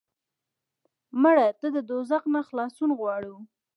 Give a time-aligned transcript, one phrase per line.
[1.21, 3.35] مړه ته د دوزخ نه خلاصون غواړو